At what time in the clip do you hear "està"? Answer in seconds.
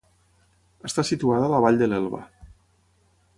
0.89-1.05